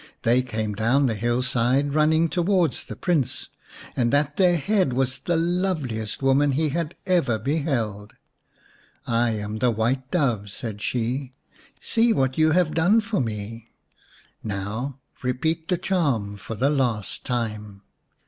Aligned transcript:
They 0.23 0.41
came 0.41 0.73
down 0.73 1.05
the 1.05 1.13
hillside 1.13 1.93
running 1.93 2.27
towards 2.27 2.87
the 2.87 2.95
Prince, 2.95 3.49
and 3.95 4.11
at 4.15 4.35
their 4.35 4.57
head 4.57 4.93
was 4.93 5.19
the 5.19 5.35
loveliest 5.35 6.23
woman 6.23 6.53
he 6.53 6.69
had 6.69 6.95
ever 7.05 7.37
beheld." 7.37 8.15
I 9.05 9.29
am 9.35 9.59
the 9.59 9.69
White 9.69 10.09
Dove," 10.09 10.49
said 10.49 10.81
she." 10.81 11.33
See 11.79 12.13
what 12.13 12.35
you 12.35 12.49
have 12.49 12.73
done 12.73 12.99
for 12.99 13.19
me! 13.19 13.67
Now 14.43 14.97
repeat 15.21 15.67
the 15.67 15.77
charm 15.77 16.35
for 16.35 16.55
the 16.55 16.71
last 16.71 17.23
time." 17.23 17.83